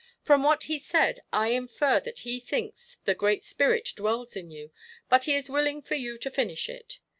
[0.23, 4.71] From what he said, I infer that he thinks the Great Spirit dwells in you,
[5.09, 6.97] but he is willing for you to finish it.